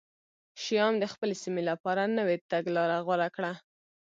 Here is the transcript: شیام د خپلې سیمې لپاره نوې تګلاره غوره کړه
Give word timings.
شیام 0.63 0.93
د 0.99 1.05
خپلې 1.13 1.35
سیمې 1.43 1.61
لپاره 1.69 2.03
نوې 2.17 2.37
تګلاره 2.51 2.97
غوره 3.05 3.29
کړه 3.35 3.51